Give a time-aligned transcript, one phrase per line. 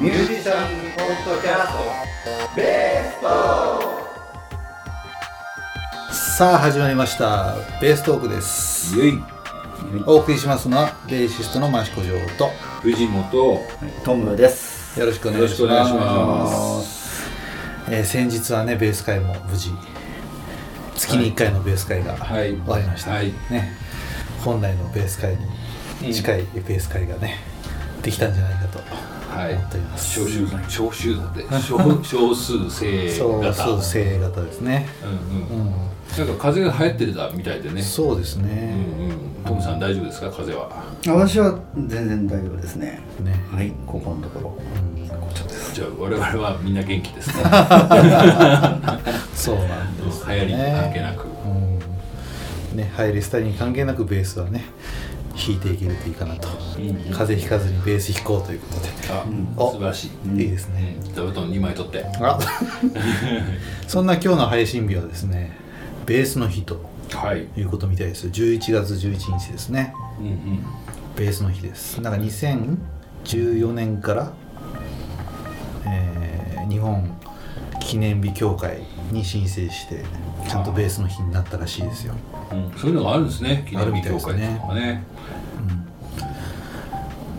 [0.00, 3.24] ミュージシャンポッドキャストベースト
[6.14, 7.56] さあ始まりました。
[7.80, 8.96] ベーストークです。
[8.96, 9.18] イエイ。
[10.06, 12.48] お送りしますのはベーシストの益子城と。
[12.80, 13.60] 藤本
[14.04, 15.00] トムです。
[15.00, 17.28] よろしくおよ願いします。
[17.90, 19.72] えー先日はねベース会も無事
[20.94, 22.50] 月に1回のベース会がはい。
[22.52, 23.32] 終わりました、はい。
[23.50, 23.72] ね。
[24.44, 25.36] 本来のベース会
[26.00, 27.38] に近いベース会がね、
[28.02, 28.78] できたんじゃないかと
[29.42, 29.54] はい。
[29.54, 30.10] 思っております。
[30.14, 33.64] 少数少数だって少少数生そう型。
[33.64, 34.86] そう正 A 型ですね。
[35.02, 35.62] うんうん。
[35.62, 35.72] うん
[36.16, 37.82] なんか風邪が流行ってるだみたいでね。
[37.82, 38.74] そうですうんね、
[39.42, 39.44] うん。
[39.46, 40.30] トムさん大丈夫ですか？
[40.30, 40.84] 風邪は。
[41.06, 43.00] 私は全然大丈夫ですね。
[43.20, 43.44] ね。
[43.52, 43.72] はい。
[43.86, 44.56] ここのところ。
[44.56, 45.08] うん。
[45.20, 45.74] こちょっとです。
[45.74, 47.34] じゃあ我々はみんな元気ですね。
[49.36, 51.26] そうなんです流行りに関係なく。
[52.72, 52.78] うん。
[52.78, 54.64] ね入りスタイルに関係なくベースはね
[55.48, 59.24] 弾いていけるといいかなと、うん風邪ひかずにベース弾こうということで、あ
[59.56, 60.42] お素晴らしい。
[60.42, 61.14] いいですね、うん。
[61.14, 62.04] 座布団2枚取って。
[62.20, 62.38] あ。
[63.88, 65.52] そんな今日の配信日はですね
[66.06, 66.80] ベースの日と
[67.12, 67.46] はい。
[67.56, 68.26] いうことみたいです。
[68.28, 69.94] 11月11日ですね。
[70.20, 70.62] うんうん。
[71.16, 72.00] ベースの日です。
[72.00, 74.32] なんか2014年から、
[75.86, 77.10] えー日本
[77.80, 80.04] 記念日協会に申請して
[80.46, 82.14] ちゃんとベースの日になったらしいですよ
[82.52, 82.70] うん。
[82.78, 83.64] そういうのがあるんですね。
[83.68, 84.34] 記念日協会あるみたいですね。
[84.74, 85.04] ね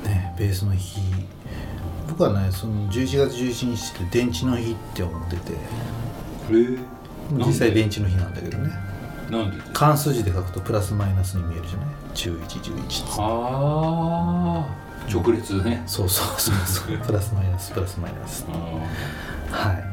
[0.06, 1.00] ねベースの日。
[2.10, 5.54] 僕はねその11月11日って電池の日って思ってて。
[7.32, 8.72] 実際電池の日なんだけどね。
[9.30, 9.58] なんで？
[9.58, 13.22] ですか漢数字で書くとプラスマイナスに見えるじゃない？1111って。
[13.22, 14.66] ああ
[15.12, 15.84] 直列ね。
[15.86, 16.98] そうそうそうそう。
[16.98, 18.46] プラスマイナスプラスマイナス。
[18.48, 18.52] う
[19.52, 19.84] はい。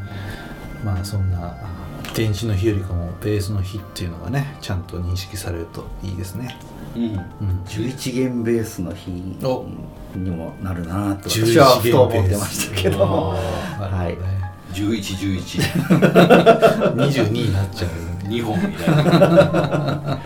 [0.84, 1.55] まあそんな
[2.17, 6.59] 電池の日よりかもベースの日っていうのがねちゃんと認識されるといいですね。
[6.95, 7.11] んうん。
[7.11, 7.19] うん。
[7.67, 9.10] 11弦ベースの日
[9.43, 9.66] お。
[10.16, 13.05] にもなるなと11私はふと思ってましたけど。
[13.05, 13.09] あ
[13.81, 14.16] はい。
[14.16, 15.60] なるほどね、1111
[16.94, 18.28] 22 になっちゃうよね。
[18.28, 19.03] 2本みたいな。
[19.05, 20.19] なる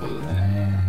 [0.00, 0.34] ほどね。
[0.34, 0.82] ね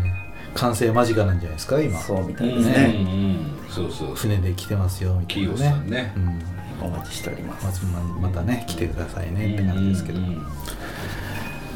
[0.55, 1.99] 完成間近なんじゃないですか今。
[1.99, 2.63] そうみたいうんうん。
[2.63, 4.15] ですねうんそうそう。
[4.15, 6.11] 船で来てますよみたいキヨなさんね。
[6.15, 7.65] うんお待ちしております。
[7.65, 10.19] まずままたね来てくださいねって感じですけど、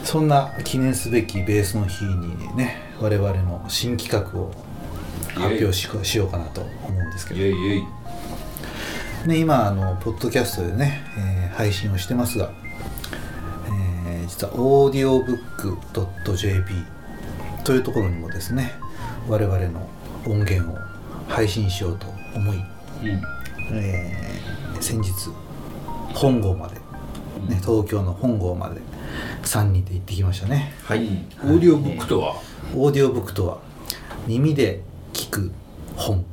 [0.04, 4.52] そんな記念すべきベースの日にね我々の新企画を
[5.36, 7.40] 発表ししようかなと思うんですけど、
[9.26, 12.50] ね、今あのポッドキャストでね、えー配信をしてますが、
[13.68, 16.74] えー実は audiobook.jp
[17.64, 18.72] というところにもですね
[19.28, 19.90] 我々の
[20.26, 20.78] 音源を
[21.28, 22.64] 配信しようと思い、うん。
[23.74, 25.12] えー先日
[26.14, 26.76] 本郷まで、
[27.48, 28.82] ね、東京の本郷まで
[29.44, 30.74] 3人で行ってきましたね。
[30.84, 31.06] はい。
[31.06, 32.36] うんオーディオブックとは？
[32.76, 33.60] オーディオブックとは
[34.28, 34.82] 耳で
[35.14, 35.52] 聞く
[35.96, 36.26] 本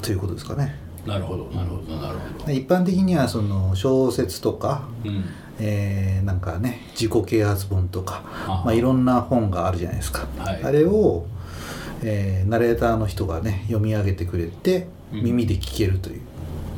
[0.00, 0.76] ということですかね。
[1.06, 2.46] なるほどなるほどなるほど。
[2.46, 5.24] で一般的にはその小説とか、うん。
[5.60, 10.62] えーなんかね自己啓発本とかあまあ、いろんな本があるじゃないですか、はい。
[10.62, 11.26] あれを、
[12.02, 15.24] えーナレーターの人がね読み上げてくれてうん。
[15.24, 16.20] 耳で聞けるという、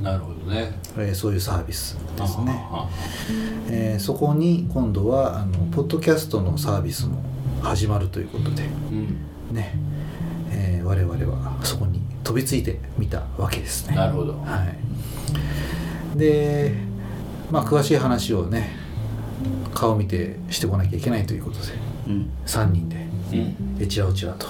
[0.04, 0.78] なるほどね。
[0.97, 2.88] えーそういうサービスですね、あ
[3.70, 7.22] えーそこに今度はあのポッドキャストのサービスも
[7.62, 9.54] 始まるということでうん。
[9.54, 9.75] ね、
[10.50, 13.97] えー我々はそこに飛びついてみたわけですね。
[13.97, 14.32] なるほど。
[14.44, 14.66] は
[16.15, 16.75] い、で
[17.50, 18.76] まあ詳しい話をね
[19.75, 21.72] 顔見てしてこなきゃいけないということで
[22.09, 22.31] うん。
[22.47, 23.56] 3人でうん。
[23.81, 24.47] えちらおちらと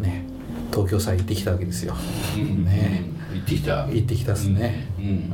[0.00, 0.24] ね
[0.72, 1.94] 東京祭行ってきたわけですよ。
[2.36, 2.64] うん。
[2.64, 3.04] ね。
[3.04, 3.15] 行
[3.46, 3.86] ってきた。
[3.86, 5.04] 行ってきたっすね、うん。
[5.04, 5.30] うん。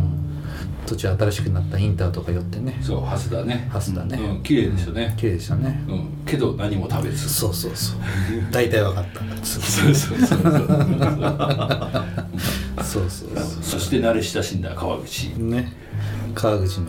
[0.86, 2.78] 途中新しくなったインターとか寄ってね。
[2.82, 3.68] そうハスだね。
[3.72, 4.18] ハスだね。
[4.18, 4.42] うん。
[4.42, 5.14] 綺麗でしたね。
[5.16, 6.08] 綺麗でしたね、うん。
[6.26, 7.28] けど何も食べず。
[7.28, 8.00] そうそうそう。
[8.50, 9.20] 大体分かった。
[9.44, 10.18] そうそうそう。
[10.18, 10.36] そ
[13.00, 13.00] うそう。
[13.00, 13.08] そう
[13.62, 15.28] そして慣れ親しんだ川口。
[15.38, 15.72] ね。
[16.34, 16.86] 川口の、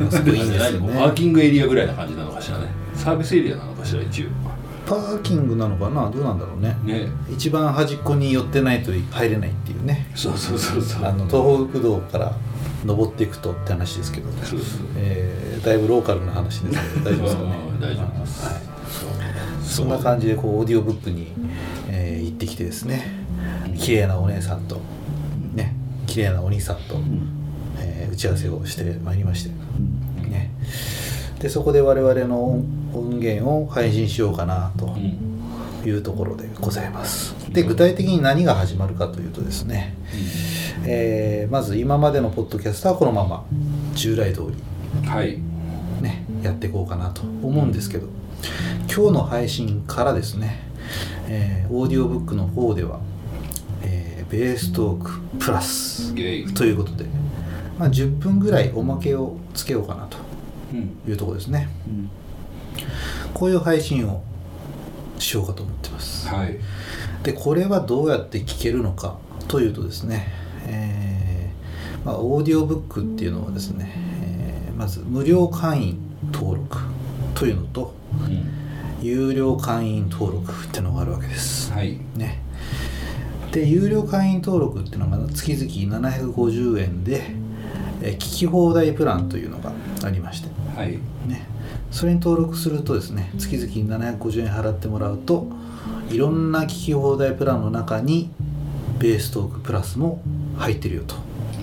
[0.00, 2.66] うん、あそこいいんですよ 何ねパーキングエリアぐらいな感じなのかしらね。
[2.94, 4.28] サービスエリアなのかしら一応
[4.86, 6.10] パーキングなのかな？
[6.10, 6.76] どうなんだろうね。
[6.84, 7.08] ね。
[7.30, 10.10] 一番端っこに寄ってないと入れないっていうね。
[10.14, 11.04] そうそうそうそう。
[11.04, 12.32] あの東北道から
[12.84, 17.48] 登っていくとって話ですけど、そうそうえーだいぶローカルな話ですけど 大丈夫ですかね。
[17.74, 18.44] うん大丈夫です。
[18.46, 18.54] はい。
[19.64, 21.32] そそんな感じでこうオーディオブックに、
[21.88, 23.24] えー行ってきてですね。
[23.76, 24.80] 綺麗なお姉さんと
[25.54, 25.74] ね。
[26.06, 26.96] 綺麗なお兄さんと、
[27.78, 29.50] えー打ち合わせをしてまいりまして、
[30.28, 30.50] ね、
[31.40, 35.36] でそこで我々の音音源を配信しようかなとうん。
[35.84, 37.36] いうところでございます。
[37.52, 39.94] で具体的に何が始まるかというとですね、
[40.84, 43.44] えーまず今までのポッドキャストはこのまま
[43.94, 44.46] 従来通
[45.02, 45.38] りはい。
[46.02, 48.08] ねやっていこうかなと思うんですけど
[48.92, 50.58] 今日の配信からですね、
[51.28, 52.98] えーオーディオブックの方では、
[53.82, 56.12] えーーベーストークプラス
[56.54, 57.04] ということで、
[57.78, 60.15] まあ、10分ぐらいおまけをつけようかなとうん
[61.08, 61.68] いうところですね。
[61.86, 62.10] うん。
[63.34, 64.22] こういう配信を
[65.18, 66.28] しようかと思ってます。
[66.28, 66.58] はい。
[67.22, 69.18] でこれはどうやって聞けるのか
[69.48, 70.28] というとですね、
[70.66, 73.92] えーまあ、オーディオブックっていうのはですね、
[74.22, 75.98] えーまず無料会員
[76.32, 76.78] 登録
[77.34, 77.94] というのと
[78.26, 78.66] うん。
[79.02, 81.72] 有料会員登録っていうのがあるわけです。
[81.72, 81.98] はい。
[82.16, 82.42] ね。
[83.52, 87.22] で有料会員登録っていうのが月々750円で、
[88.02, 89.72] えー聞き放題プランというのが
[90.04, 90.48] ありまして。
[90.76, 90.98] はい。
[91.26, 91.46] ね、
[91.90, 95.46] それに登録するとですね月々750円払ってもらうと
[96.10, 98.30] いろんな聞き放題プランの中に
[98.98, 100.22] ベーストークプラスも
[100.56, 101.14] 入ってるよと。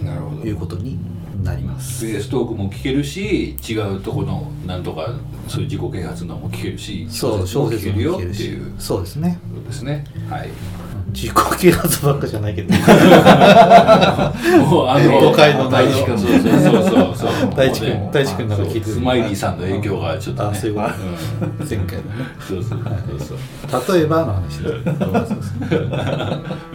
[0.03, 0.43] なるほど。
[0.43, 0.97] いうことに
[1.43, 2.05] なります。
[2.05, 5.15] ベーストークも聞けるし違うとこのなんとか
[5.47, 8.73] そういう自己啓発のも聞けるしそう小説も聞けるしっていう。
[8.79, 9.39] そうですね。
[9.53, 10.05] ことですね。
[10.29, 10.49] はい
[11.13, 12.73] 自己啓発ばっかじゃないけど。
[12.73, 12.79] も
[14.83, 17.15] うあの都会の大地君そうそうそう。
[17.15, 20.49] そう大地君大地君なんか聞いてスマイリーさんの影響がちょっとね。
[20.51, 20.73] あそうい。
[20.73, 20.87] うこと
[21.61, 21.69] うん。
[21.69, 22.03] 前回の。
[22.03, 22.79] ねそうそう
[23.19, 23.37] そう
[23.79, 23.97] そう。
[23.97, 24.71] 例えばの話だ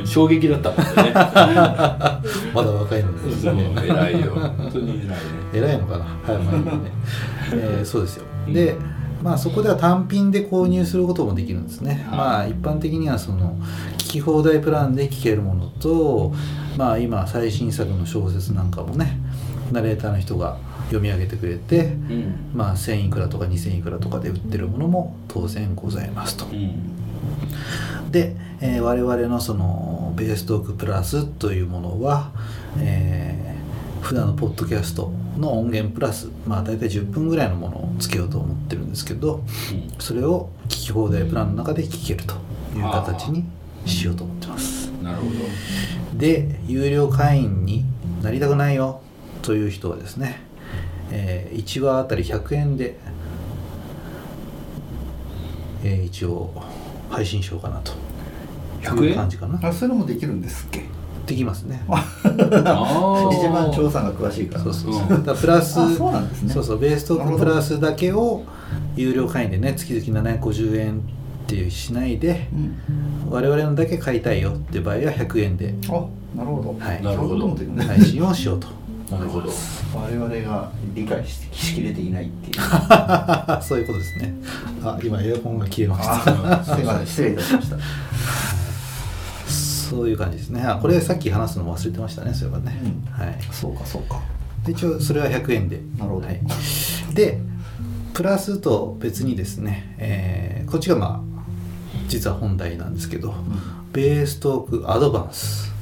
[0.04, 0.84] 衝撃だったもんね。
[2.54, 4.32] まだ若いのでね偉いよ。
[4.34, 5.16] 本当に偉いね。
[5.52, 6.04] 偉いのかな。
[6.04, 6.70] はいまあいいね、
[7.52, 8.24] えーそうですよ。
[8.48, 8.76] で
[9.22, 12.16] まあそこでは単品で購入することもできるんですね、はい。
[12.16, 13.56] まあ一般的にはその
[13.98, 16.32] 聞き放題プランで聞けるものと
[16.76, 19.18] まあ今最新作の小説なんかもね
[19.72, 22.50] ナレーターの人が読み上げてくれてうん。
[22.54, 26.46] まあ1000いくらとか2000いくらとかで売ってるものも当然ございますと。
[26.46, 28.10] うん。
[28.10, 32.30] で、えー我々のそのベーストークプラスというものは、
[32.78, 33.48] えー
[34.00, 39.42] 普段のポッドキャストの音源プラスまあ大体10分ぐらいのものをつけようと思ってるんですけど
[39.98, 42.34] それを聞き放題プランの中で聞けると
[42.76, 43.44] いう形に
[43.86, 44.88] しようと思ってます。
[45.02, 45.30] なるほど。
[46.18, 47.84] で有料会員に
[48.22, 49.00] なりたくないよ
[49.42, 50.40] という人はですね、
[51.10, 52.96] え1話あたり100円で、
[55.84, 56.52] えー一応
[57.10, 57.92] 配信しようかなと。
[58.82, 59.10] 100円？
[59.10, 59.58] いう感じかな。
[59.68, 60.82] あそれもできるんですっけ？
[61.28, 61.84] できますね。
[61.86, 64.64] 一番調査が詳しいから。
[64.64, 65.36] そうそうそう。
[65.36, 66.52] プラスあそうなんですね。
[66.54, 68.44] そうそうベーストークプラスだけを
[68.96, 71.00] 有料会員でね月々750円っ
[71.46, 73.30] ていうしないでうん。
[73.30, 76.76] 我々のだけ買いたいよっていう場合は100円であなるほど。
[76.78, 77.02] はい。
[77.02, 77.56] なるほど。
[77.86, 78.68] 配信をしようと。
[79.14, 79.50] なるほど。
[79.94, 82.54] 我々が理解ししきれていないっていう。
[83.62, 84.34] そういうことですね。
[84.82, 86.60] あ今エアコンが消えました。
[86.60, 87.06] あすいません。
[87.06, 87.76] 失礼いたしました
[89.88, 90.62] そういう感じですね。
[90.62, 93.10] あこれさっき話すの忘れてましたねそういえばね、うん。
[93.10, 93.38] はい。
[93.52, 94.20] そうかそうか。
[94.64, 95.80] で一応それは100円で。
[95.96, 96.26] なるほど。
[96.26, 96.40] はい、
[97.14, 97.40] で
[98.14, 101.28] プラスと別にですね、えーこっちがまあ
[102.08, 103.34] 実は本題なんですけど、
[103.92, 105.72] ベーストークアドバンス。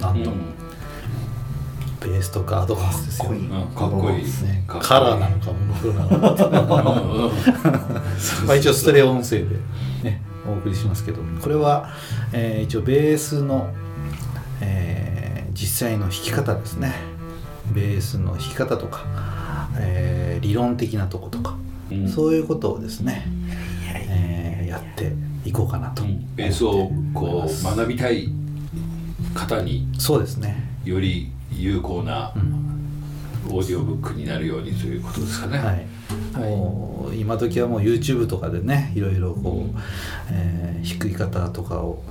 [0.00, 0.54] なんと、うん。
[2.00, 3.28] ベーストークアドバンスですよ。
[3.28, 3.46] かっこいい。
[3.46, 4.24] うんかっこいい。
[4.24, 4.64] ね。
[4.66, 7.30] カラーなのかモノクロなのかうんうん。
[8.46, 9.50] まあ一応ステレオ音声で、ね、
[10.48, 11.22] お送りしますけど。
[11.42, 11.90] これは、
[12.32, 13.70] えー一応ベースの、
[14.60, 16.94] えー実際の弾き方ですね。
[17.74, 19.04] ベースの弾き方とか、
[19.78, 21.56] えー理論的なとことか、
[21.90, 22.08] うん。
[22.08, 23.26] そういうことをですね、
[24.08, 25.12] えーやって
[25.44, 26.34] いこうかなと、うん。
[26.36, 28.28] ベースをこう学びたい
[29.34, 32.68] 方にそうですね、より有効なうん。
[33.50, 35.58] オーディオブックになるようにということですかね。
[35.58, 35.86] はい、
[37.08, 39.78] もう今時はもう YouTube とかでねいろいろこう、
[40.30, 42.04] えー弾き方とかを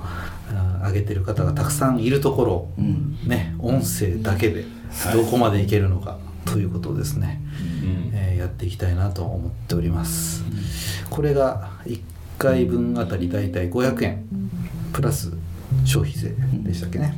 [0.84, 3.18] 上げてる方がたくさんいるところをうん。
[3.26, 7.40] ね音声だけではいどこまでいけるのかということをですね、
[7.82, 8.10] うん。
[8.14, 10.44] えーやっていきたいなと思っております。
[11.10, 12.00] これが1
[12.38, 14.24] 回分あたりだいたい500円
[14.92, 15.32] プラス
[15.84, 17.16] 消費税でしたっけね、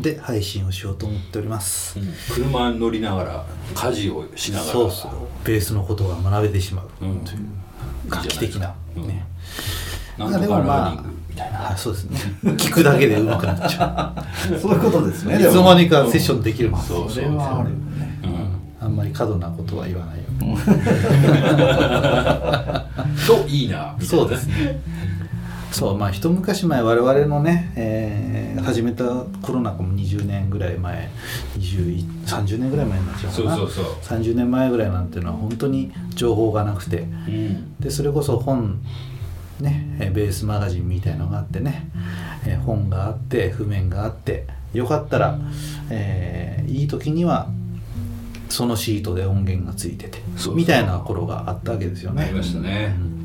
[0.00, 1.98] で配信をしようと思っております、
[2.32, 4.72] 車に乗りながら家事をしながら。
[4.72, 5.12] そうそう。
[5.44, 7.04] ベースのことが学べてしまう。
[7.04, 7.24] うん。
[7.24, 7.38] という。
[8.08, 8.74] 画期的な。
[8.96, 9.08] うん。
[9.08, 9.26] ね、
[10.18, 11.70] なんとかラーニングみたいな。
[11.70, 12.18] あそうですね。
[12.42, 14.14] 聞くだけで上手くなっちゃ
[14.60, 15.36] そういうことですね。
[15.36, 18.20] ういつの間にかセッションできるんですよそうそれはあるよね。
[18.80, 18.86] うん。
[18.86, 20.22] あんまり過度なことは言わないよ。
[23.26, 23.94] といいな。
[24.00, 24.80] そうですね
[25.72, 29.04] そうまあ一昔前我々のね、えー始めた
[29.42, 31.08] 頃なんかも20年ぐらい前
[31.58, 33.56] 20 30年ぐらい前になっちゃうかな。
[33.56, 33.94] そうそうそう。
[34.20, 37.00] 30年前ぐらいなんていうのは本当に情報がなくて。
[37.00, 37.74] うん。
[37.80, 38.80] でそれこそ本
[39.58, 41.90] ねえーベースマガジンみたいのがあってね、
[42.46, 45.38] えー本があって譜面があってよかったら、
[45.90, 47.48] えーいい時には
[48.48, 50.18] そのシートで音源がついてて
[50.54, 52.24] みたいな頃があったわけですよね。
[52.24, 52.94] ありましたね。
[52.98, 53.21] うんうん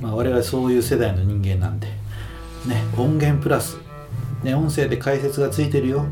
[0.00, 1.88] まあ、我々そういう世代の人間なんで、
[2.66, 3.78] ね、音源プラス
[4.42, 6.04] ね、音声で解説がついてるよ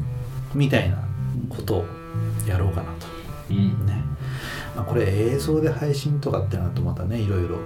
[0.55, 0.99] みたいな
[1.49, 1.85] ことを
[2.47, 3.07] やろうかなと。
[3.51, 3.87] うん。
[3.87, 4.05] ね、
[4.77, 7.57] まあ、これ映像で配信とかってなるとまたねいろいろ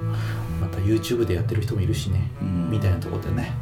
[0.61, 2.71] また YouTube でやってる人もいるしね、うん。
[2.71, 3.53] みたいなところでね、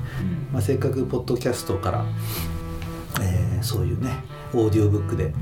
[0.53, 2.05] まあ、せっかくポッドキャストから、
[3.21, 4.11] えーそういうね
[4.53, 5.33] オーディオブックで、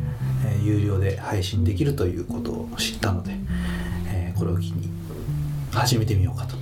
[0.47, 3.33] えー有料で配信できるということを知ったので、
[4.09, 4.89] えーこれを機に
[5.73, 6.57] 始めてみようかと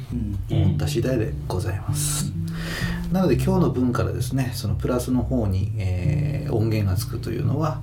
[0.50, 2.32] 思った次第でございます。
[3.12, 7.82] なので今日の分からですねそのプラスの方に、えー音源がつくというのは、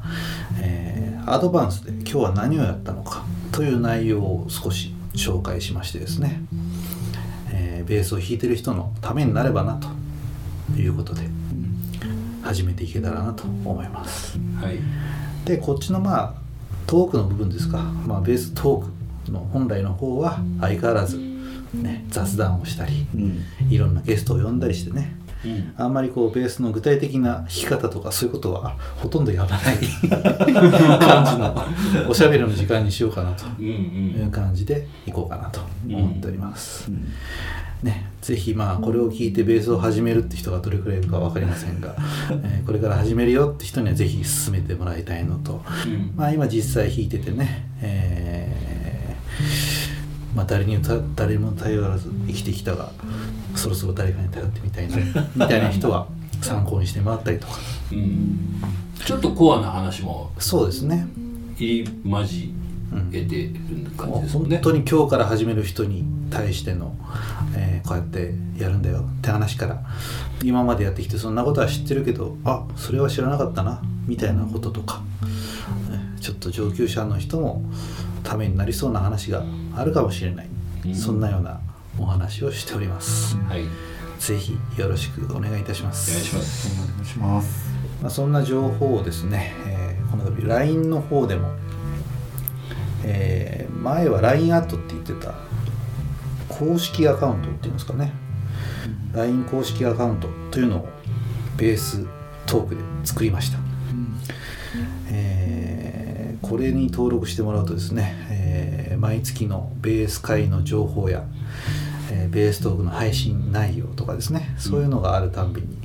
[0.59, 6.41] えーアドバンスで今日は何をやったのかという内容を少し紹介しましてですね、
[7.51, 9.79] えーベースを弾いてる人のためになればな
[10.73, 11.27] ということで
[12.43, 14.37] 始めていけたらなと思います。
[14.61, 14.79] はい
[15.45, 16.33] でこっちのまあ
[16.87, 18.91] トークの部分ですか、まあ、ベーストーク
[19.31, 21.17] の本来の方は相変わらず、
[21.73, 23.43] ね、雑談をしたりうん。
[23.69, 25.73] いろんなゲストを呼んだりしてねうん。
[25.77, 29.77] あんまりこうベースの具体的な弾き方とかそういうことはほとんどやらない
[30.99, 34.31] 感じのおしゃべりの時間にしようかなというん。
[34.31, 36.89] 感じでいこうかなと思っております。
[36.89, 37.07] うん。
[37.83, 41.95] ね、ぜひまあこれを聞いてベースを始めるって人がどれくらいいるか分かりませんが、
[42.31, 46.11] えーこれから始めるよって人にはぜひ進めてもらいたいのと、うん。
[46.15, 47.84] まあ、今実際弾いててね、えー
[50.35, 50.77] まあ、誰に
[51.15, 52.91] 誰にも頼らず生きてきたが
[53.55, 54.97] そろそろ誰かに頼ってみたいな
[55.35, 56.07] みたいな人は
[56.41, 57.53] 参考にしてもらったりとか。
[57.91, 58.61] うん。
[59.05, 60.31] ちょっとコアな話も。
[60.37, 61.07] そうですね。
[61.57, 62.53] 入り交じ
[63.11, 64.57] えてる感じですもんね。
[64.57, 66.95] 本当に今日から始める人に対しての、
[67.55, 69.83] えーこうやってやるんだよって話から
[70.43, 75.03] 今までやってきてそんなことは知ってるけどあそれは知らなかったなみたいなこととか、
[75.91, 77.61] えーちょっと上級者の人も
[78.23, 79.43] ためになりそうな話が
[79.75, 80.47] あるかもしれない、
[80.85, 80.95] うん。
[80.95, 81.59] そんなような
[81.99, 83.65] お話をしております、はい。
[84.19, 86.11] ぜひよろしくお願いいたします。
[86.11, 86.81] お願いします。
[86.89, 87.65] お願いします
[88.01, 91.49] まあ、そんな情報をですね、えーこの度 LINE の方でも、
[93.03, 95.33] えー前は LINE アットって言ってた
[96.47, 98.13] 公式アカウントっていうんですかね、
[99.13, 100.87] LINE 公式アカウントというのを
[101.57, 102.05] ベース
[102.45, 103.59] トークで作りました、
[105.09, 108.15] えーこれに登録してもらうとですね、
[108.97, 111.23] 毎月のベース会の情報や、
[112.11, 115.77] えーベーストークの配信内容とかですねそういうのがあるたんびに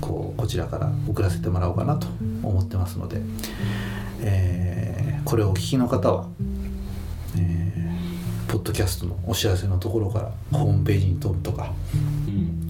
[0.00, 2.06] こうこちらから送らせてもらおうかなと
[2.42, 3.20] 思ってますので、
[4.20, 6.28] えーこれをお聞きの方は、
[7.36, 7.78] えー
[8.50, 11.74] ポッドキャストのお知らせのところからホームページに飛ぶとか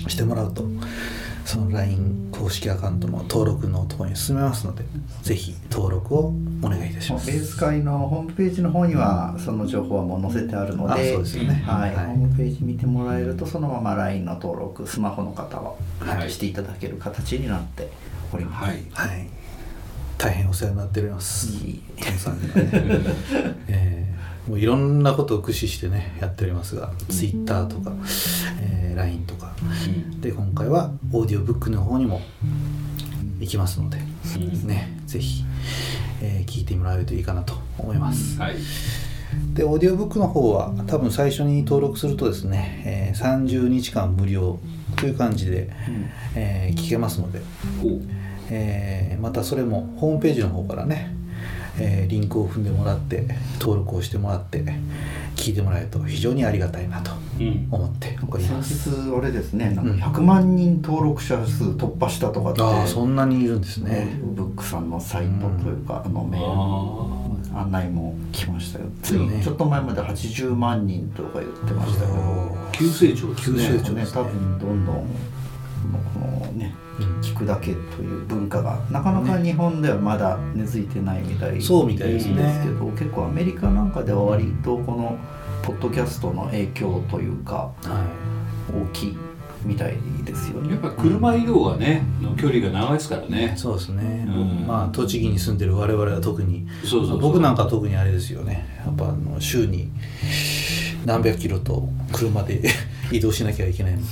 [0.09, 0.65] してもらうと
[1.45, 4.83] その LINE 公式アカウントの登録のところに進めますので
[5.23, 6.88] ぜひ登録をお願いします。
[6.99, 7.31] いたしベます。
[7.31, 11.63] ース会のホームページの方にはその情報はもう載せてあるのであそうですよね。
[11.67, 11.95] はい。
[11.95, 12.07] はい。
[12.07, 16.31] ホームページ見てもらえるとそのまま LINE の登録スマホの方ははい。
[16.31, 17.89] していただける形になって
[18.33, 18.83] おります、はい。
[18.93, 19.29] はい。
[20.19, 21.47] 大変お世話になっております。
[21.65, 21.83] いい。
[22.19, 22.49] さんね、
[23.69, 27.93] えーもういろんなことを駆使してねやっておりますが Twitter とか、
[28.63, 29.53] えー LINE とか。
[29.63, 30.21] うん。
[30.21, 32.21] で今回はオーディオブックの方にも
[33.39, 33.99] 行きますので、
[34.37, 34.67] うん。
[34.67, 35.45] ねぜひ、
[36.21, 38.57] えー聞いてもらえるといいかなと思います、はい。
[39.55, 44.59] でオーディオブックの方は多分最初に登録するとですね、えー30日間無料
[44.97, 45.71] という感じで、
[46.35, 47.41] えー聞けますので、
[48.51, 51.15] えーまたそれもホームページの方からね、
[51.79, 53.27] えーリンクを踏んでもらって
[53.61, 54.65] 登録をしてもらって
[55.49, 57.69] 聞いてもらえると非常にありがたいなとうん。
[57.71, 58.91] 思っており先ます。
[58.91, 59.89] 日あれですねなん。
[59.89, 64.19] うんか100万人登録者数突破したとかって、ああそんなにいるんですね。
[64.35, 66.47] ブックさんのサイトというか、あのメール。
[67.55, 68.85] あ案内も来ましたよ。
[69.03, 69.41] つね。
[69.41, 72.13] いちょっと前まで80万人とか言ってましたけど。
[72.19, 73.67] ー急成長ですね。
[73.69, 74.07] 急成長ね。
[74.13, 74.97] 多分どんどん
[76.15, 77.21] このねうん。
[77.21, 82.35] 聞くだけという文化がなかなか日本ではまだ根付いてないみたいそうみたいですね。
[82.43, 85.17] ですけど結構アメリカなんかでは割とこの
[85.63, 88.07] ポッドキャストの影響というかは
[88.73, 89.19] 大きい
[89.65, 90.73] みたいですよね。
[90.73, 93.55] やっぱ車移動がねの距離が長いですからね。
[93.57, 94.67] いそうですね、うん。
[94.67, 97.21] まあ栃木に住んでる我々は特にそうそうそう。
[97.21, 98.67] 僕なんかは特にあれですよね。
[98.85, 99.91] やっぱあの週に
[101.05, 102.63] 何百キロと車で
[103.11, 103.99] 移動しなきゃいけないの。
[103.99, 104.05] で、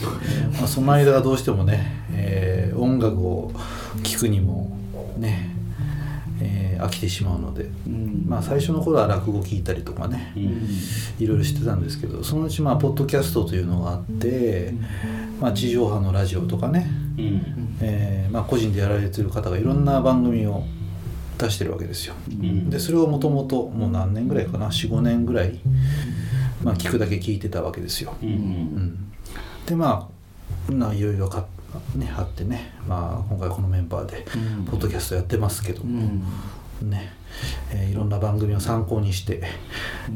[0.59, 3.51] まあ、その間がどうしてもね、えー音楽を
[4.03, 4.77] 聴くにも
[5.19, 5.46] ね、
[6.77, 8.25] えー飽きてしまうので、うん。
[8.27, 10.45] まあ、最初の頃は落語聞いたりとかね、うん。
[11.19, 14.75] いろいろしてたんですけどそのうちまあポッドキャストというのがあって、
[15.41, 17.79] まあ、地上波のラジオとかね、うん。
[17.81, 20.65] えーまあ、個人でやられてる方がいろんな番組を
[21.39, 22.15] 出してるわけですよ。
[22.31, 22.71] うん。
[22.71, 25.61] でそれをもともともう何年ぐらいかな？45年ぐらい、
[26.63, 28.15] まあ、聞くだけ聞いてたわけですよ。
[28.23, 28.29] うん。
[28.29, 29.13] うん、
[29.67, 30.09] でま
[30.69, 31.47] あないろいろか
[31.95, 34.27] ねあってね、まあ、今回このメンバーで
[34.59, 34.65] うん。
[34.65, 35.83] ポッドキャストやってますけど。
[35.83, 36.23] うも、ん
[36.83, 37.13] ね
[37.73, 39.43] えーいろんな番組を参考にして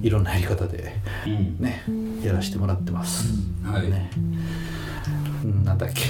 [0.02, 0.95] いろんなやり方で
[1.26, 1.57] うん。
[1.59, 1.83] ね
[2.25, 3.29] やらせてもらってます、
[3.64, 3.90] はい。
[3.90, 4.11] ね。
[5.45, 6.00] うんなんだっけ。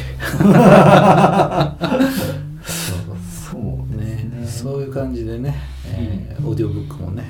[2.62, 3.60] そう
[3.96, 4.28] ね。
[4.40, 7.24] ねそういう感じでね、えーオーディオブックもね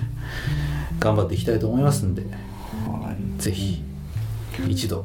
[0.99, 2.23] 頑張っていきたいと思いますんで
[2.87, 3.43] はい。
[3.43, 3.83] ぜひ
[4.69, 5.05] 一度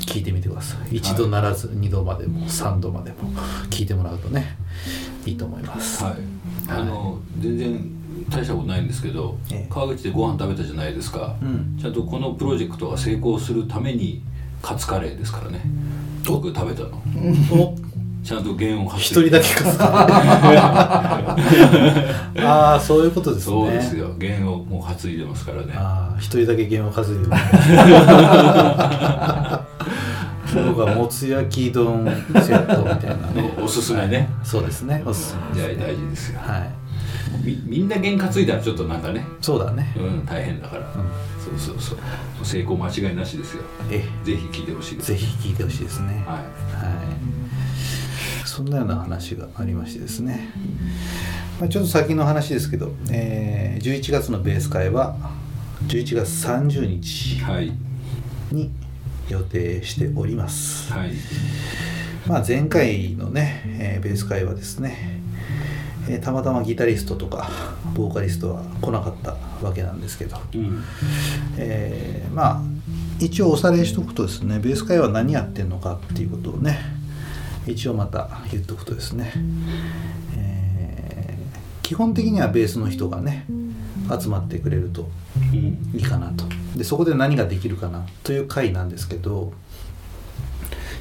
[0.00, 0.96] 聞いてみてください。
[0.96, 3.30] 一度ならず二度までも三度までも
[3.70, 4.56] 聞いてもらうとね
[5.26, 6.14] いいと思います、はい、
[6.68, 7.94] あの全然
[8.30, 9.72] 大したことないんですけど、ええ。
[9.72, 11.76] 川口でご飯食べたじゃないですか、うん。
[11.80, 14.22] ちゃんとこのプロジェクトが成功するために
[14.62, 15.60] カツカレーですからね。
[16.26, 17.02] 僕食べたの。
[17.52, 17.76] お。
[18.24, 19.64] ちゃんと原音発一人だけか。
[22.40, 23.52] ああそういうことですね。
[23.52, 24.14] そうですよ。
[24.18, 25.74] 原音もう担いでますからね。
[25.76, 27.28] ああ一人だけ弦を担いでる
[30.54, 33.52] 僕はもつ焼き丼セットみたいなね。
[33.62, 34.28] おすすめね。
[34.42, 35.02] そうですね。
[35.04, 35.74] おすすめすね。
[35.76, 36.40] 大事ですよ。
[36.40, 36.70] はい。
[37.42, 39.24] みみんな原担いだらちょっとなんかね。
[39.40, 39.94] そうだね。
[39.96, 40.92] うん大変だから、
[41.38, 41.98] そうそうそう。
[42.44, 43.62] 成功間違いなしですよ。
[43.90, 45.12] えぜひ聞いてほしいです。
[45.12, 46.08] ぜひ聞いてほしいですね。
[46.08, 46.16] はい。
[46.16, 47.34] はい。
[48.44, 50.48] そんなような話がありましてですね、
[51.58, 55.16] まあ、ちょっと先の話ですけど、えー11月のベース会は
[55.88, 57.72] 11月30日はい。
[58.52, 58.70] に
[59.28, 61.12] 予定しております、はい。
[62.26, 65.20] まあ、前回のね、えーベース会はですね、
[66.08, 67.48] えーたまたまギタリストとか
[67.94, 70.82] ボーカリストは来なかったわけなんですけど、うん。
[71.56, 72.62] えーまあ
[73.20, 76.78] 一応おさらいしとくとですねベース会は何やってんのかっていうことをね
[77.64, 79.32] 一応また言っとくとですね、
[80.36, 81.44] えー
[81.82, 83.44] 基本的にはベースの人がね
[84.18, 85.90] 集まってくれるとうん。
[85.94, 86.44] いいかなと
[86.76, 89.52] でそこで何ができるかなという回なんですけど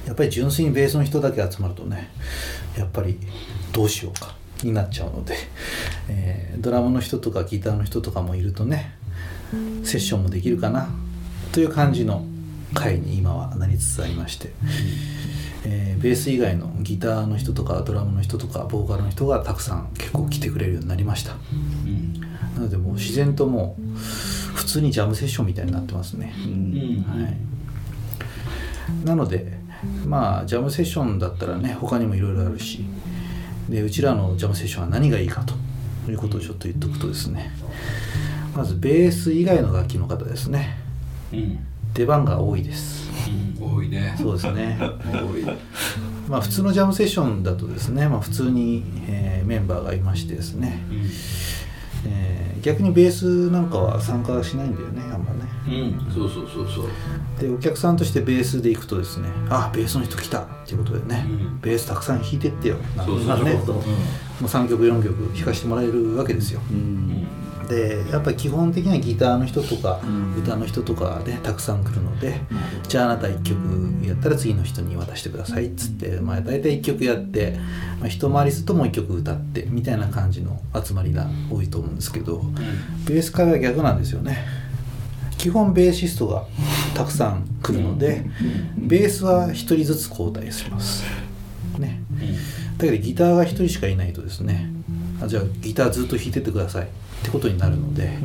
[0.05, 2.11] やっぱり純粋にベースの人だけ集まるとね
[2.77, 3.19] やっぱり
[3.71, 5.35] どうしようかになっちゃうので、
[6.09, 8.95] えードラムの人とかギターの人とかもいるとね
[9.83, 10.87] セッションもできるかな
[11.51, 12.23] という感じの
[12.73, 14.51] 回に今はなりつつありまして、
[15.65, 21.33] えーベース以外のギターの人とかドラムの人とかボーカルの人がたくさん結構来てくれるようになりました。
[21.33, 22.21] うん。
[22.55, 23.81] なのでもう自然ともう
[24.53, 27.05] 普通にジャムセッションみたいになってますね、うん。
[27.07, 29.57] はい、なので
[30.05, 32.85] まあジャムセッションだったらね他にもいろいろあるし
[33.69, 37.51] でうちらのジャムセッションは何がいいかということをちょっと言っておくとですね
[38.55, 40.77] まずベース以外の楽器の方ですね。
[41.33, 41.59] うん。
[41.93, 43.09] 出番が多いです。
[43.59, 43.77] うん。
[43.77, 44.15] 多いね。
[44.17, 44.77] そうですね。
[44.79, 45.43] 多い。
[46.29, 51.09] まあ普通のジャムセッションだとですね、まあ、普通に、えーメンバーがいましてですね、うん
[52.05, 55.49] えー逆にベースなんかは参加しないんだよねあんまね。
[55.67, 56.85] うんそうそうそうそう。
[57.37, 61.59] でお客さんとしてベースで行くとですねあベースの人来たっていうことでね、うん。
[61.59, 62.77] ベースたくさん弾いてってよ。
[62.95, 63.75] なんそうそうなんねそう。
[63.75, 66.61] もう3曲4曲弾かせてもらえるわけですよ。
[66.71, 67.27] うん
[67.73, 70.35] でやっぱり基本的にはギターの人とか、うん。
[70.35, 72.41] 歌の人とかでたくさん来るので、
[72.87, 77.57] じゃああなた1曲やったら次の人に渡してくださいっつって、まあ、大体1曲やって、
[77.99, 82.43] まあ、一回りするともう1曲歌ってみたいな感じの集まりが多いと思うんですけど、
[83.07, 84.45] ベース会は逆なんですよね。
[85.37, 86.45] 基本ベーシストが
[86.95, 88.25] たくさん来るので、
[88.77, 91.03] ベースは1人ずつ交代します。
[91.77, 92.03] ね。
[92.77, 94.69] だけどギターが1人しかいないとですね
[95.21, 96.87] あじゃあギターずっと弾いてってください
[97.23, 98.17] ってことになるので、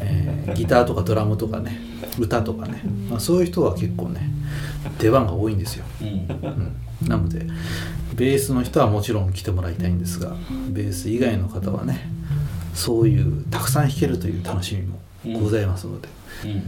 [0.00, 1.78] えーギターとかドラムとかね
[2.18, 4.30] 歌とかね、まあ、そういう人は結構ね
[4.98, 6.08] 出番が多いんですよ、うん。
[6.08, 7.46] うん、なので
[8.14, 10.36] ベースの人はもちろん来てもらいたいんですが
[10.70, 12.10] ベース以外の方はね
[12.74, 16.08] そういうたくさん弾けるという楽しみもございますので、
[16.44, 16.62] うん。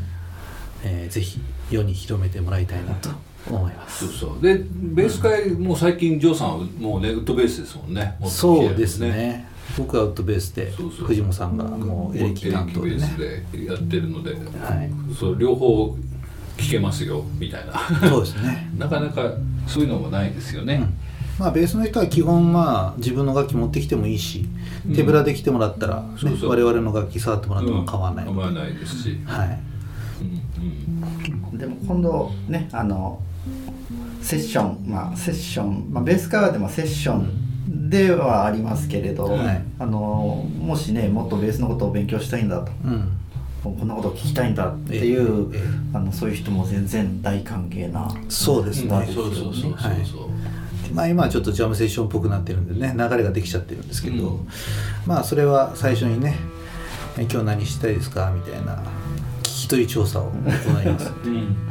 [0.84, 3.10] えーぜひ世に広めてもらいたいなと
[3.48, 4.06] 思います。
[4.06, 4.42] そうそう。
[4.42, 8.16] でベース会もう最近ジョーさんはもうねウッドベースですもんね。
[8.26, 9.48] そうですね
[9.80, 14.90] 僕はウッドベースで藤本さんがもうエレキ担当でエレキねベースでやってるので、はい。
[15.18, 15.96] そう両方
[16.56, 18.08] 聞けますよみたいな。
[18.08, 18.70] そうですね。
[18.76, 19.32] なかなか
[19.66, 20.82] そういうのもないですよね、
[21.38, 24.46] まあベースの人は基本まあ自分の楽器持ってきてもいいし、
[24.86, 24.94] うん。
[24.94, 26.50] 手ぶらで来てもらったら、ねそうそう。
[26.50, 28.24] 我々の楽器触ってもらっても構わない。
[28.26, 29.60] ので、構わないですし、はい。
[30.20, 30.24] う
[31.56, 33.20] んでも今度ねあの
[34.22, 39.62] セッションまあセッション、まあ、ベースカーでもセッションではありますけれど、はい。
[39.78, 43.16] あのもしねもっとベースのことを勉強したいんだとうん。
[43.62, 49.74] こんなことを聞きたいんだっていう、えええあのそういう人も全然大歓迎なそうですね、うんそうそうそう。
[50.94, 54.48] まあ今はちょっとジャムセッションっぽくなってるんでね流れができちゃってるんですけど、うん。
[55.06, 56.36] まあそれは最初にね
[57.18, 58.82] 「え今日何したいですか?」みたいな
[59.42, 61.12] 聞き取り調査を行います。
[61.24, 61.69] うん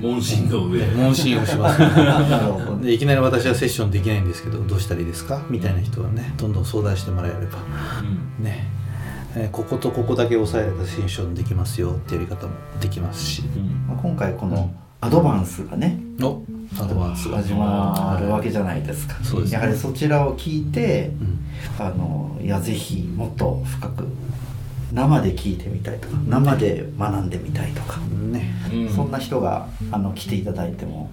[0.00, 0.86] 問診の上。
[0.86, 1.78] 問診をします。
[1.80, 5.42] なるほどでいきなり私はセッションできないんですけどどうしたらいいですか？
[5.48, 7.58] みたいな人はねどんどん相談してもらえれば。
[8.38, 8.44] うん。
[8.44, 8.68] ね、
[9.34, 13.42] えーこことここだけ抑えればセッションできますよってやり方もできますし。
[13.56, 13.86] うん。
[13.88, 16.42] まあ今回このアドバンスがねお
[16.78, 17.38] アドバンスが。
[17.38, 19.14] 始まるわけじゃないですか。
[19.14, 19.50] ね。
[19.50, 21.38] やはりそちらを聞いてうん。
[21.78, 24.04] あのいやぜひもっと深く
[24.92, 28.88] 生で聞いてみたいとか生で学んでみたいとか、ねうん。
[28.88, 31.10] そんな人があの来ていただいても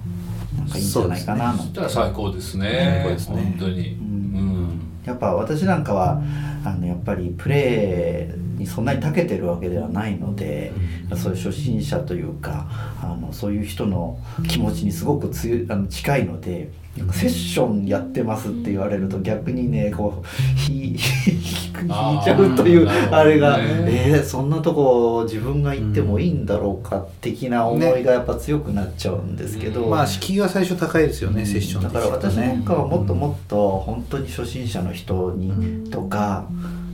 [0.58, 3.02] なんかいいんじゃないかななんそしてたら最高ですね。
[3.02, 3.36] 最高ですね。
[3.36, 3.90] 本当に。
[3.90, 4.82] うん。
[5.06, 6.22] やっぱ私なんかは
[6.66, 10.72] あのやっぱりプレーにそんなに長けてるわけではないので、
[11.16, 12.68] そういう初心者というか
[13.02, 16.72] あのそういう人の気持ちにすごく強いあの近いので
[17.12, 29.90] セッションやってますって言われると逆にねこうひ 引いちゃうというあれが、えーそんなとこ自分が行ってもいいんだろうか的な思いがやっぱ強くなっちゃうんですけど、うん。
[29.90, 36.48] まあ敷居が最初高いですよね、セッションだから私なんかはもっともっっと本当に初心者の人にとか、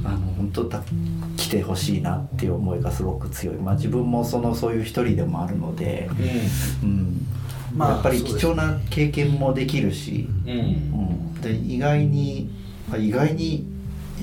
[0.04, 0.82] あの本当だ
[1.38, 6.10] 来てほしいなっていう思いがすごく強い、まあ、自分もそのそういう一人でもあるので、
[6.84, 7.26] うん
[7.76, 10.52] まあやっぱり貴重な経験もできるし、うん。
[10.52, 10.58] うん。
[10.58, 10.62] う
[11.38, 12.50] ん、で意外に
[12.92, 13.66] あ意外に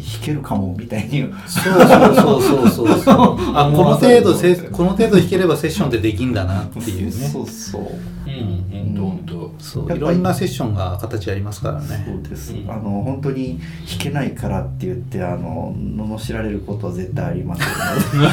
[0.01, 1.33] 弾けるかもみたいに。
[1.47, 1.75] そう
[2.15, 3.39] そうそうそうそう。
[3.55, 7.11] あこの程度せこの程度弾ければセッションってできんだなっていうね。
[7.11, 7.83] そうそう
[8.27, 9.35] うん本当。
[9.35, 12.71] 本そういろんなセッションが形ありますからそねうです、うん。
[12.71, 18.31] あの本当に弾けないからって言ってあの罵られることは絶対ありませんの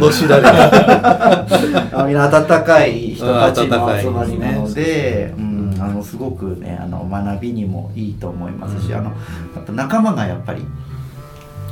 [0.00, 0.48] で罵られる。
[1.98, 5.34] あみんな温かい人たちの集まりなので、ね。
[5.38, 8.98] うん、あのすごくねあの学びにもいいと思いますし、うん。
[8.98, 9.16] あのや
[9.60, 10.64] っぱ仲間がやっぱり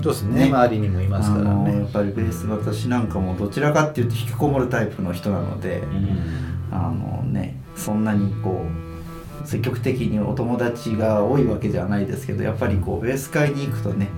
[0.02, 0.40] そうですね。
[0.40, 0.46] ね。
[0.46, 5.82] 周りにもいますからあのやねっぱりベース私なんかもどちらかっていうと引きこもるタイプの人なので、
[6.70, 8.64] 当あのねそんなにこ
[9.42, 14.08] う積極的にお友達が多いわけじゃないですけどやっぱりこうベース会に行くとね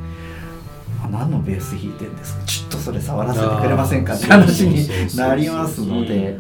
[1.05, 2.43] あ何のベース弾いてんですか？
[2.67, 6.39] っとそれ触らせてくれませんかって話になりますので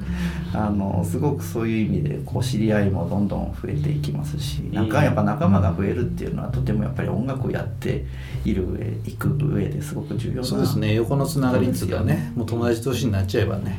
[0.52, 8.04] あのすごくそういう意味でこう知り合いもどんどん増えていきますしなんかやっぱ仲間が増えるっていうのはとてもやっぱり音楽をやって
[8.44, 10.94] いる上いく上ですごく重要なそうですね。
[10.94, 13.78] 横のつながりっていうかねもう友達同士になっちゃえばね、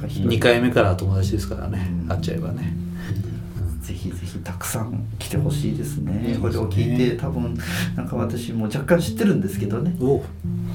[0.00, 1.88] うん、2回目から友達ですからね。
[1.90, 2.74] うん会っちゃえばね
[3.82, 6.38] ぜひぜひたくさん来てほしいですね。
[6.40, 7.58] これを聞いて多分
[7.96, 9.94] なんか私も若干知ってるんですけどね。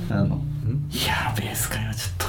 [0.10, 0.40] あのん。
[0.92, 2.28] いやーベース界はちょっと。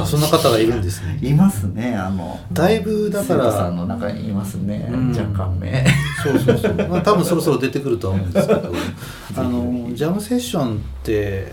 [0.00, 1.18] あそんな方がいるんですね。
[1.22, 5.10] いますねあのだいぶだか生徒さらんの中にいますね、うん。
[5.10, 5.86] 若干目。
[6.22, 8.72] そうそうそう、まあ、多分そろそろ出てくるとは思うんですけど。
[9.36, 11.52] あのジャムセッションって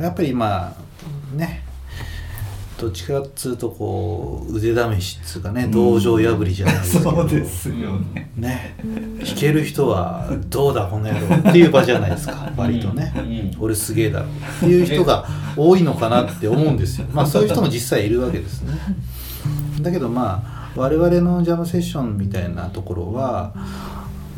[0.00, 1.62] やっぱりまあね
[2.78, 8.30] どっちかっつうとこう腕試しっつうかね道場破りじゃないですけど、そうですよね。
[8.36, 8.76] ね。
[9.18, 12.52] 弾ける人はどうだこの野郎っていう場じゃないですか。
[12.56, 13.56] 割とね、うん。
[13.58, 17.08] 俺すげえだろっていう人が多いのかなって思うんですよ。
[17.12, 18.78] まあそういう人も実際いるわけですね。
[19.80, 23.54] だけどまあ我々のジャムセッションみたいなところは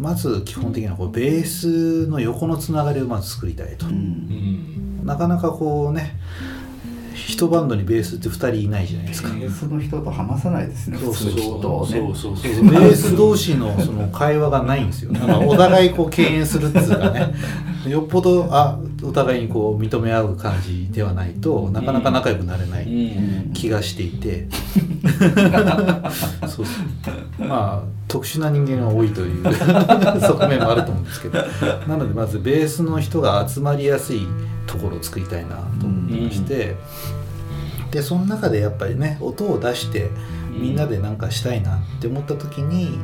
[0.01, 5.07] まず基本的なこうベースの横のつながりをまず作りたいと、うんうん。
[5.07, 6.19] なかなかこうね
[7.41, 10.99] 一バンドにベースって2人いないじゃないですか、ベースの人と話さないですね。
[10.99, 11.31] そうそう。
[11.31, 15.13] そうそうそうベース同士のその会話がないんですよ。
[15.47, 17.33] お互いこう敬遠するっつうかね、
[17.87, 23.53] よっぽどあお互いにこう認め合う感じではないとなかなか仲良くなれなういん。
[23.55, 24.47] 気がしていて、
[26.47, 26.73] そうそ
[27.41, 27.45] う。
[27.45, 29.45] まあ特殊な人間が多いという
[30.21, 31.39] 側面もあると思うんですけど、
[31.89, 34.27] なのでまずベースの人が集まりやすい
[34.67, 36.77] ところを作りたいなと思ってまして、
[37.91, 40.11] でその中でやっぱりね音を出して
[40.53, 42.99] みんなでなんかしたいなって思った時に、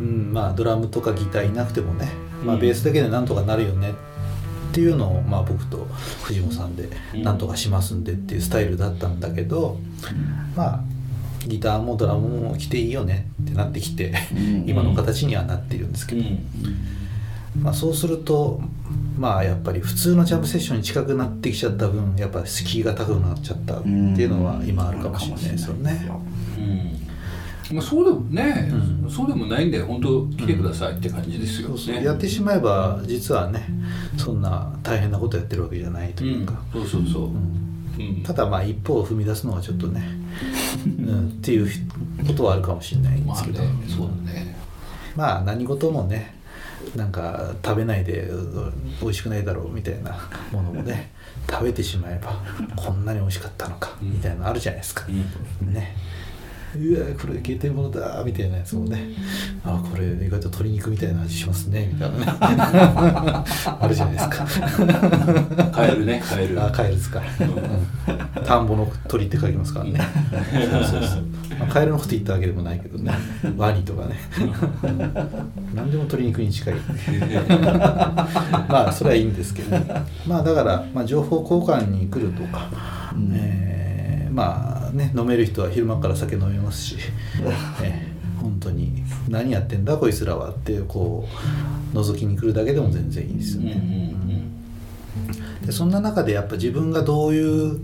[0.00, 2.08] うん、まあドラムとかギターいなくてもね、
[2.44, 2.60] まあ、うん。
[2.60, 5.86] ベースだけでなんとかなるよねっていうのを、まあ、僕と
[6.24, 7.22] 藤本さんでうん。
[7.22, 9.78] なんとかしますんでっていうスタイルだったんだけど、
[10.56, 10.80] まあ
[11.46, 14.64] ギターもドラムも来ていいよねってなってきて、うん。
[14.68, 17.62] 今の形にはなっているんですけど、うん。
[17.62, 18.60] まあ、そうすると
[19.18, 26.10] まあやっぱり普通のジャムセッションに近くなってきちゃった分やっぱ敷居が高くなっちゃったっていうのは今あるかもしれないですよね。
[27.70, 28.70] うんまあ、そうでもね、
[29.02, 29.10] うん。
[29.10, 31.94] そうでもないんで本当来てくださいって感じですよそうそう。
[31.94, 32.04] ね。
[32.04, 33.66] やってしまえば実はね
[34.16, 37.22] そんな大変なことやってるわけじゃないというか、うん、そうそうそう。
[37.24, 37.64] うん。
[37.98, 38.22] うん。
[38.22, 40.02] ただまあ一歩を踏み出すのはちょっとね、
[40.86, 41.68] うん、っていう
[42.26, 44.56] ことはあるかもしれないんでまあねすけど、、そうだね。
[45.16, 46.34] まあ何事もね
[46.96, 51.10] なんか食べないでう美味しくないだろうみたいなものもね
[51.50, 52.36] 食べてしまえば
[52.76, 55.96] こんなに美味しかったのかみたいなのあるじゃないですか、ね
[56.76, 59.14] うわこれゲテモノだみたいなやつもね。
[59.64, 62.24] あこれ意外と鶏肉みたいな味しますねみたいなね。
[63.80, 64.46] あるじゃないですか。
[65.72, 66.62] カエルねカエル。
[66.62, 70.00] あカエルですか、うん、田んぼの鳥って書きますからね。
[70.70, 71.24] そうそうそう、
[71.60, 73.12] まあ、カエルのこと言ったわけでもないけどね。
[73.56, 74.16] ワニとかね。
[75.74, 76.74] 何でも鶏肉に近い。
[78.68, 79.76] まあそれはいいんですけど、
[80.26, 82.68] まあだから、まあ、情報交換に来るとか、
[83.32, 83.74] えー
[84.34, 86.96] まあね飲める人は昼間から酒飲めますし、
[87.82, 89.02] え ー本当に。
[89.28, 91.26] 何やってんだこいつらはってこ
[91.94, 94.14] う覗きに来るだけでも全然いいですよね。
[95.64, 97.80] でそんな中でやっぱ自分がどういう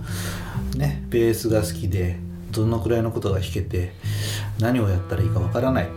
[0.76, 2.18] ねベースが好きで
[2.52, 3.94] どのくらいのことが弾けて
[4.58, 5.88] 何をやったらいいかわからないっ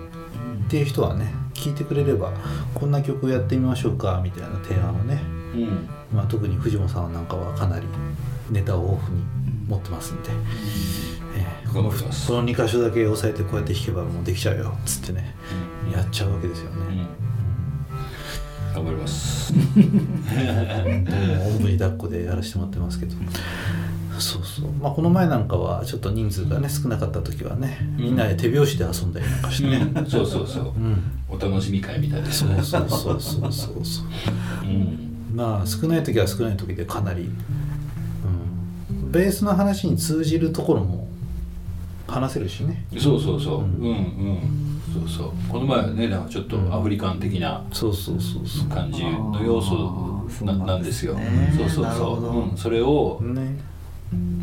[0.70, 2.32] ていう人はね聞いてくれれば
[2.74, 5.22] こんな曲をやってみましょうかみたいな提案をね、
[5.54, 5.62] うん。
[5.62, 7.88] うんまあ、特に藤本さんなんかはかなり
[8.52, 9.26] ネタを豊富に
[9.68, 10.30] 持ってますんで、
[11.38, 14.78] えーこのこの2箇所だけ押さえてこうやって弾けばもうできちゃうよ。
[14.80, 15.34] っつってね。
[15.92, 17.08] やっちゃうわけですよね。
[18.76, 19.54] 頑張ります。
[19.54, 19.80] お
[21.50, 23.16] んぶに抱っこでやらせてもらってますけど。
[24.20, 24.72] そうそう。
[24.74, 30.64] まあこの前なんかはちょっと人数がね少なかった時はねみんなで手拍子で遊んだりなんかしてね、そうそうそう。
[30.66, 34.06] うん、お楽しみ会みたいですそうそうそうそうそうそう。
[34.64, 35.32] うん。
[35.34, 37.36] まあ少ない時は少ない時でかなり、うん、
[39.14, 41.08] ベースの話に通じるところも
[42.08, 42.84] 話せるしね。
[42.98, 43.60] そうそうそう。
[43.60, 44.82] ううんんうん。
[44.92, 45.32] そうそう。
[45.48, 51.14] この前はねなんかちょっとアフリカン的なそうそうそうそ感じの要素ななんですよ。
[51.14, 53.56] ねそうそうそう、うん、それをうね。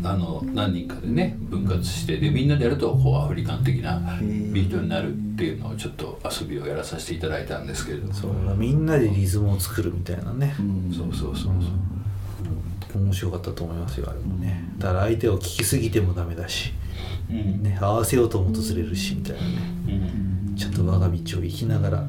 [0.03, 4.51] あの何人かでね分割してでみんなでやるとこうアフリカン的なー。
[4.51, 8.31] ビートになるっていうのをちょっと遊びをやらさせていただいたんですけれどそう。
[8.57, 10.93] みんなでリズムを作るみたいなね、うん。
[10.93, 11.53] そうそうそう
[12.97, 14.35] 面白かったと思いますよあれも。
[14.35, 14.63] ね。
[14.77, 16.73] だから相手を聞きすぎてもダメだし、
[17.29, 17.63] そううん。
[17.63, 19.47] ね、合わせようと思うとずれるしみたいなね。
[20.49, 20.55] うん。
[20.55, 22.05] ちゃんと我が道を生きながら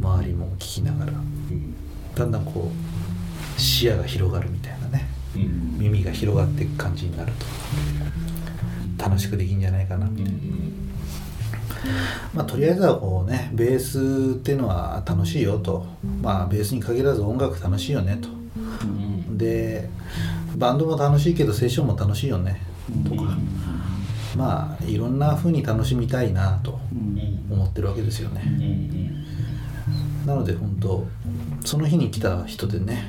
[0.00, 1.74] 周りも聞きながらうん
[2.14, 2.70] だんだんこ
[3.56, 5.06] う視野が広がるみたいなね。
[5.34, 5.78] うん。
[5.78, 7.32] 耳が広がっていく感じになる
[8.98, 9.04] と。
[9.04, 10.06] 楽しくできんじゃないかな。
[10.06, 10.38] みたいな、
[12.34, 15.86] まあとりあえずはこうねベースっていうのは楽しいよと。
[16.22, 18.28] まあベースに限らず音楽楽しいよねと。
[18.28, 18.35] うん
[19.36, 19.88] で
[20.56, 22.60] バンドも楽しいけどセッションも楽しいよね
[23.08, 23.36] とか。
[24.36, 26.78] まあいろんな風に楽しみたいなと
[27.50, 28.42] 思ってるわけですよね。
[30.26, 31.06] なので本当
[31.64, 33.08] その日に来た人でね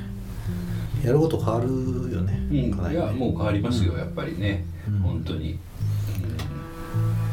[1.04, 1.66] やること変わる
[2.12, 2.92] よね、うん。
[2.92, 4.64] いやもう変わりますよやっぱりね。
[4.88, 4.98] うん。
[5.00, 5.58] 本当に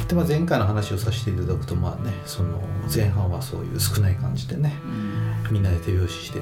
[0.08, 2.62] で、まあ、前回の話をさせていただくとまあねその
[2.94, 4.76] 前半はそういう少ない感じでね
[5.50, 6.40] みんなで手拍子して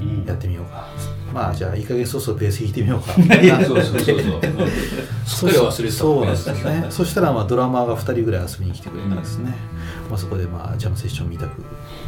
[0.00, 0.24] うん。
[0.24, 0.86] やってみようか、
[1.32, 3.12] まあじゃあいい加減そうそうベース弾いてみようか。
[3.64, 4.36] そうそうそうそう。
[4.36, 4.70] うん
[5.26, 6.86] すっかり忘れてたそうなんですね。
[6.90, 9.54] そしたらまあドラマーが2人ぐらい遊びに来てくれたんですね、
[10.08, 11.62] まあ、そこでまあジャムセッション見たく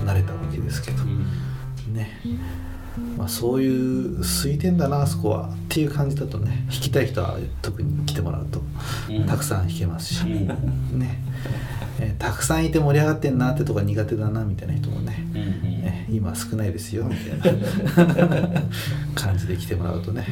[0.04, 1.02] なれたわけですけど。
[1.02, 1.94] うん。
[1.94, 2.20] ね
[3.16, 8.60] まあ、そういう空いてんだなあそこはっていう感じだとね弾きたい人は特に来てもらうと
[9.10, 9.26] うん。
[9.26, 10.26] たくさん弾けますし、う
[10.96, 10.98] ん。
[10.98, 11.18] ね。
[12.00, 15.62] えーたくさんいて盛り上がってんなってとか苦手だなみたいな人もね、うん
[16.14, 18.48] 今少ないですよみたいな
[19.14, 20.26] 感じで来てもらうとね、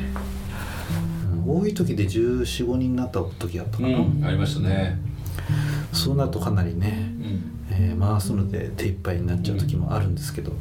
[1.47, 5.01] うん多い時で1 4 5人になった時あったかな、うんありましたね。
[5.93, 7.43] そうなるとかなりね、うん。
[7.71, 10.53] えー回すので手一杯になっちゃう時もあるんですけど、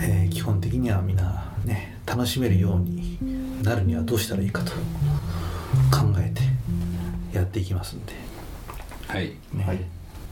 [0.00, 3.18] えー基本的にはみんなね楽しめるように
[3.62, 4.78] なるにはどうしたらいいかと考
[6.18, 6.42] えて
[7.36, 8.12] やっていきますんで、
[9.08, 9.32] はい。
[9.52, 9.64] ね。
[9.64, 9.80] はい。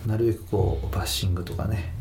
[0.07, 1.93] なるべくこうバッシングとかね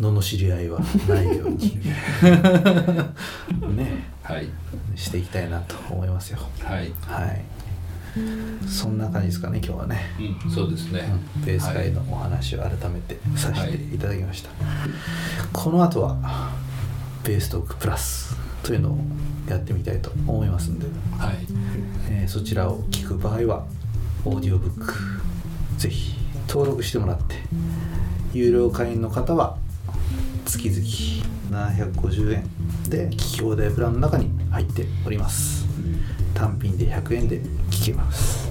[0.00, 1.80] 罵り合いはないように
[3.76, 4.04] ね。
[4.22, 4.48] はい。
[4.96, 6.38] していきたいなと思いますよ。
[6.60, 6.92] はい。
[7.02, 7.44] はい。
[8.68, 10.00] そんな感じですかね今日はね。
[10.46, 11.12] うんそうですね。
[11.36, 11.44] うん。
[11.44, 14.50] ベース界のお話を改めてさせていただきました、
[15.52, 16.50] この後は
[17.24, 18.98] ベーストークプラスというのを
[19.48, 20.86] やってみたいと思いますんで、
[21.18, 21.36] はい。
[22.10, 23.66] えーそちらを聞く場合は
[24.24, 24.94] オーディオブック
[25.76, 26.14] ぜひ
[26.48, 27.34] 登録してもらって
[28.32, 29.56] 有料会員の方は
[30.46, 32.44] 月々750円
[32.88, 35.66] で聞き放題プランの中に入っております。
[36.34, 38.50] 単品で100円で聞けます。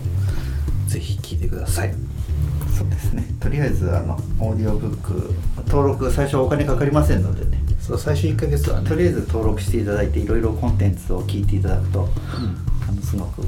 [0.87, 1.93] ぜひ聞いてください。
[2.77, 3.25] そうですね。
[3.39, 5.33] とりあえずあのオーディオブック
[5.67, 7.50] 登録最初はお金かかりませんのでね
[7.91, 12.07] そう最初1ヶ月はねとりあえず登録していただいていろいろコンテンツを聞いていただくと、
[12.87, 13.41] あのすごく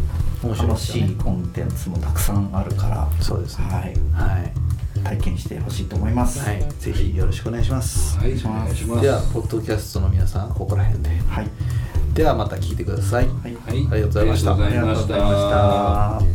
[0.44, 3.66] 面白いで楽しいコンテンツもたくさんあるからそうですね。
[3.66, 3.84] はい。
[4.12, 4.54] はい。
[5.04, 6.40] 体験してほしいと思います。
[6.40, 9.02] はい、ぜひよろしくお願いします、はいおします願いします。
[9.02, 11.10] ではポッドキャストの皆さんここら辺で。
[11.10, 11.48] はい。
[12.14, 13.36] ではまた聞いてください、はい。
[13.36, 14.54] はいありがとうございました。
[14.54, 16.33] ありがとうございました